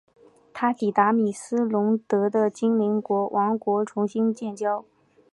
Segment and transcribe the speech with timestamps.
[0.51, 4.83] 他抵达米斯龙德的精灵王国重新建交。